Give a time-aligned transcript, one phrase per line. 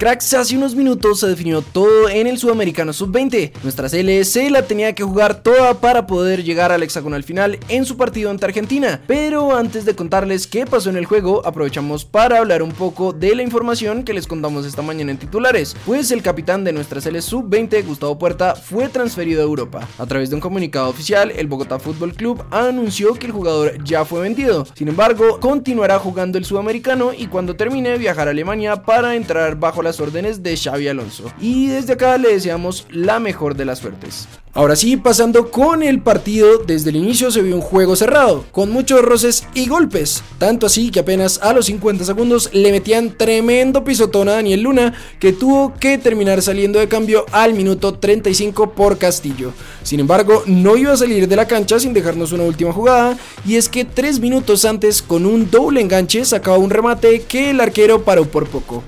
[0.00, 3.52] Cracks, hace unos minutos se definió todo en el Sudamericano Sub-20.
[3.62, 7.98] Nuestra CLC la tenía que jugar toda para poder llegar al hexagonal final en su
[7.98, 9.02] partido ante Argentina.
[9.06, 13.34] Pero antes de contarles qué pasó en el juego, aprovechamos para hablar un poco de
[13.34, 15.76] la información que les contamos esta mañana en titulares.
[15.84, 19.86] Pues el capitán de nuestra CLC Sub-20, Gustavo Puerta, fue transferido a Europa.
[19.98, 24.06] A través de un comunicado oficial, el Bogotá Fútbol Club anunció que el jugador ya
[24.06, 24.66] fue vendido.
[24.72, 29.82] Sin embargo, continuará jugando el Sudamericano y cuando termine viajará a Alemania para entrar bajo
[29.82, 31.32] la órdenes de Xavi Alonso.
[31.40, 34.28] Y desde acá le deseamos la mejor de las suertes.
[34.52, 38.72] Ahora sí, pasando con el partido, desde el inicio se vio un juego cerrado, con
[38.72, 43.84] muchos roces y golpes, tanto así que apenas a los 50 segundos le metían tremendo
[43.84, 48.98] pisotón a Daniel Luna, que tuvo que terminar saliendo de cambio al minuto 35 por
[48.98, 49.52] Castillo.
[49.84, 53.16] Sin embargo, no iba a salir de la cancha sin dejarnos una última jugada,
[53.46, 57.60] y es que tres minutos antes, con un doble enganche, sacaba un remate que el
[57.60, 58.82] arquero paró por poco.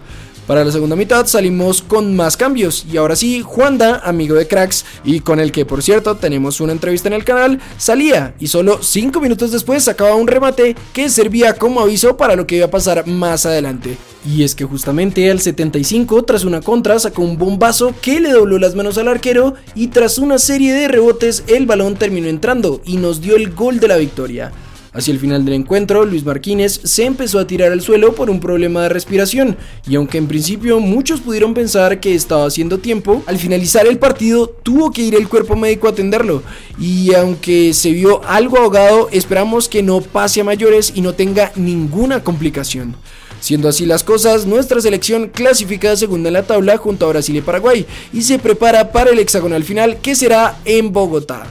[0.52, 4.84] Para la segunda mitad salimos con más cambios y ahora sí, Juanda, amigo de Cracks
[5.02, 8.82] y con el que por cierto tenemos una entrevista en el canal, salía y solo
[8.82, 12.70] 5 minutos después sacaba un remate que servía como aviso para lo que iba a
[12.70, 13.96] pasar más adelante.
[14.26, 18.58] Y es que justamente al 75, tras una contra, sacó un bombazo que le dobló
[18.58, 22.98] las manos al arquero y tras una serie de rebotes el balón terminó entrando y
[22.98, 24.52] nos dio el gol de la victoria.
[24.94, 28.40] Hacia el final del encuentro, Luis Marquínez se empezó a tirar al suelo por un
[28.40, 29.56] problema de respiración,
[29.88, 34.48] y aunque en principio muchos pudieron pensar que estaba haciendo tiempo, al finalizar el partido
[34.48, 36.42] tuvo que ir el cuerpo médico a atenderlo,
[36.78, 41.52] y aunque se vio algo ahogado, esperamos que no pase a mayores y no tenga
[41.56, 42.94] ninguna complicación.
[43.40, 47.40] Siendo así las cosas, nuestra selección clasifica segunda en la tabla junto a Brasil y
[47.40, 51.46] Paraguay y se prepara para el hexagonal final que será en Bogotá.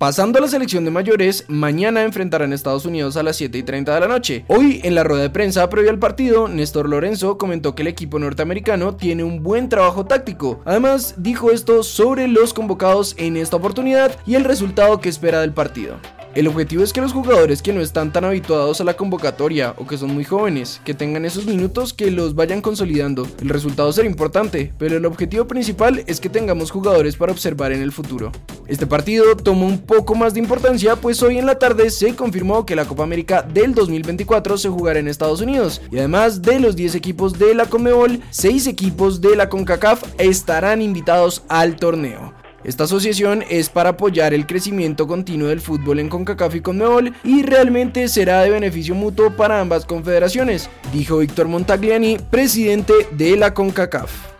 [0.00, 3.62] Pasando a la selección de mayores, mañana enfrentarán a Estados Unidos a las 7 y
[3.62, 4.46] 30 de la noche.
[4.48, 8.18] Hoy, en la rueda de prensa previa al partido, Néstor Lorenzo comentó que el equipo
[8.18, 10.62] norteamericano tiene un buen trabajo táctico.
[10.64, 15.52] Además, dijo esto sobre los convocados en esta oportunidad y el resultado que espera del
[15.52, 15.98] partido.
[16.32, 19.86] El objetivo es que los jugadores que no están tan habituados a la convocatoria o
[19.88, 23.26] que son muy jóvenes, que tengan esos minutos que los vayan consolidando.
[23.40, 27.82] El resultado será importante, pero el objetivo principal es que tengamos jugadores para observar en
[27.82, 28.30] el futuro.
[28.68, 32.64] Este partido tomó un poco más de importancia pues hoy en la tarde se confirmó
[32.64, 36.76] que la Copa América del 2024 se jugará en Estados Unidos y además de los
[36.76, 42.39] 10 equipos de la Conmebol, 6 equipos de la CONCACAF estarán invitados al torneo.
[42.62, 47.42] Esta asociación es para apoyar el crecimiento continuo del fútbol en CONCACAF y CONMEBOL y
[47.42, 54.39] realmente será de beneficio mutuo para ambas confederaciones, dijo Víctor Montagliani, presidente de la CONCACAF.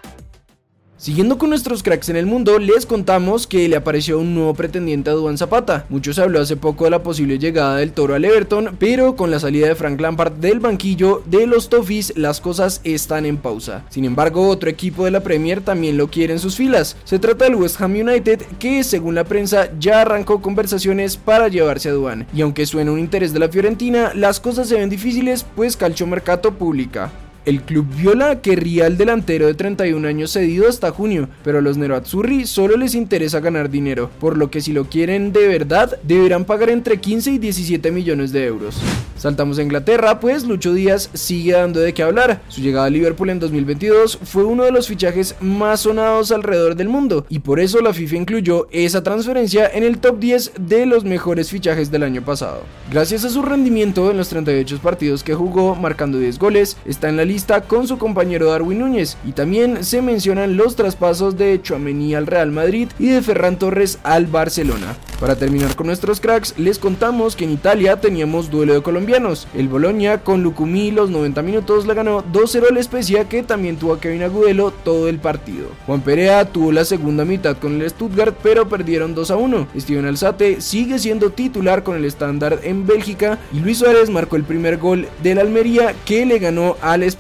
[1.01, 5.09] Siguiendo con nuestros cracks en el mundo, les contamos que le apareció un nuevo pretendiente
[5.09, 5.87] a Duan Zapata.
[5.89, 9.41] Muchos habló hace poco de la posible llegada del Toro al Everton, pero con la
[9.41, 13.83] salida de Frank Lampard del banquillo de los Toffees, las cosas están en pausa.
[13.89, 16.99] Sin embargo, otro equipo de la Premier también lo quiere en sus filas.
[17.05, 21.89] Se trata del West Ham United, que según la prensa ya arrancó conversaciones para llevarse
[21.89, 22.27] a Duan.
[22.35, 26.07] Y aunque suena un interés de la Fiorentina, las cosas se ven difíciles, pues Calcio
[26.07, 27.11] Mercato publica.
[27.47, 31.79] El club viola querría al delantero de 31 años cedido hasta junio, pero a los
[31.79, 36.45] Nerazzurri solo les interesa ganar dinero, por lo que si lo quieren de verdad, deberán
[36.45, 38.77] pagar entre 15 y 17 millones de euros.
[39.17, 42.43] Saltamos a Inglaterra, pues Lucho Díaz sigue dando de qué hablar.
[42.49, 46.89] Su llegada a Liverpool en 2022 fue uno de los fichajes más sonados alrededor del
[46.89, 51.05] mundo, y por eso la FIFA incluyó esa transferencia en el top 10 de los
[51.05, 52.63] mejores fichajes del año pasado.
[52.91, 57.17] Gracias a su rendimiento en los 38 partidos que jugó, marcando 10 goles, está en
[57.17, 62.17] la lista con su compañero Darwin Núñez y también se mencionan los traspasos de Chouameni
[62.17, 64.97] al Real Madrid y de Ferran Torres al Barcelona.
[65.21, 69.47] Para terminar con nuestros cracks, les contamos que en Italia teníamos duelo de colombianos.
[69.55, 73.93] El Bolonia con Lucumí los 90 minutos le ganó 2-0 al Especia que también tuvo
[73.93, 75.69] a Kevin Agudelo todo el partido.
[75.87, 79.69] Juan Perea tuvo la segunda mitad con el Stuttgart pero perdieron 2-1.
[79.79, 84.43] Steven Alzate sigue siendo titular con el estándar en Bélgica y Luis Suárez marcó el
[84.43, 87.20] primer gol del Almería que le ganó al Especia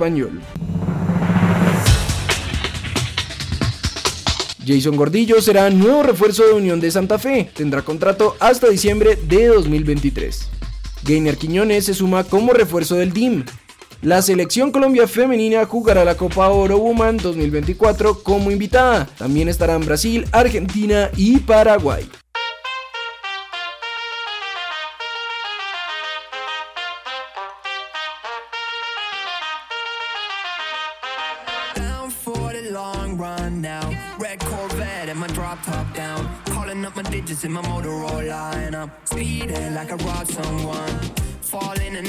[4.66, 7.50] Jason Gordillo será nuevo refuerzo de Unión de Santa Fe.
[7.54, 10.48] Tendrá contrato hasta diciembre de 2023.
[11.02, 13.44] Gainer Quiñones se suma como refuerzo del DIM.
[14.02, 19.06] La selección Colombia femenina jugará la Copa Oro Woman 2024 como invitada.
[19.18, 22.08] También estarán Brasil, Argentina y Paraguay.
[35.71, 36.28] Top down.
[36.47, 40.89] Calling up my digits in my Motorola, and I'm speeding like I robbed someone.
[41.41, 42.04] Falling and I'm